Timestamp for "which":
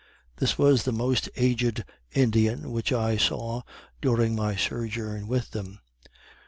2.71-2.91